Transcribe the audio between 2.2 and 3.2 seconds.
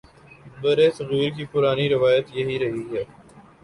یہی رہی ہے۔